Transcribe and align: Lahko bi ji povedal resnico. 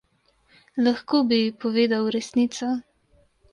Lahko 0.87 1.21
bi 1.29 1.39
ji 1.43 1.53
povedal 1.67 2.11
resnico. 2.19 2.75